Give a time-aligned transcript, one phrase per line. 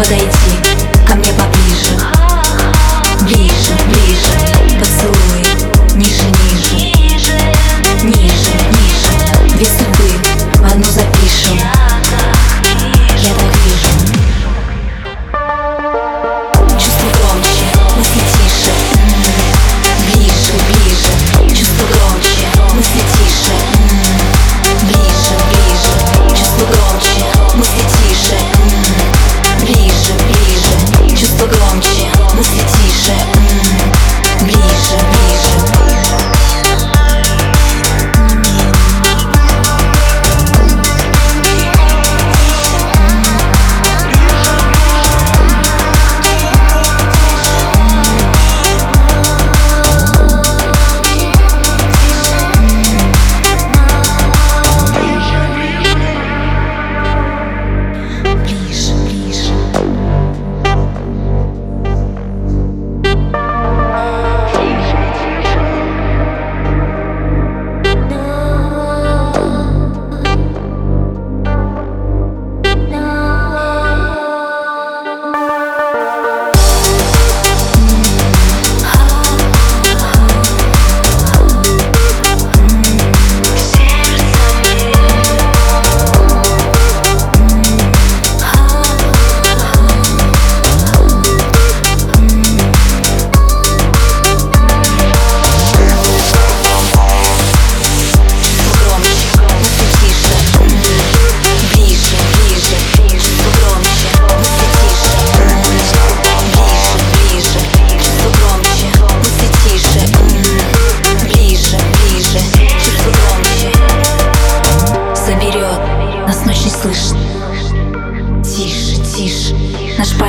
[0.00, 0.49] 抱在一起。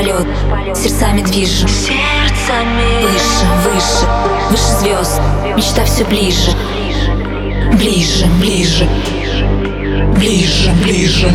[0.02, 0.28] Полет.
[0.78, 1.68] Сердцами движем.
[1.68, 3.02] Сердцами.
[3.02, 4.08] Выше, выше,
[4.50, 5.22] выше звезд.
[5.56, 6.52] Мечта все ближе.
[7.74, 8.88] Ближе, ближе.
[10.18, 11.30] Ближе, ближе.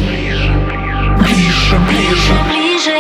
[1.19, 2.35] Ближе, ближе.
[2.49, 2.97] Ближе.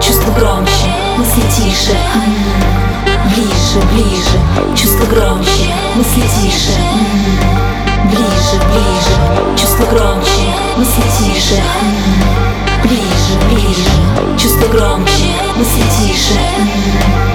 [0.00, 0.86] Чувство громче,
[1.16, 1.96] мысли тише.
[3.34, 4.76] Ближе, ближе.
[4.76, 6.78] Чувство громче, мысли тише.
[8.04, 9.56] Ближе, ближе.
[9.56, 10.42] Чувство громче,
[10.76, 11.62] мысли тише
[14.72, 17.31] громче, мысли тише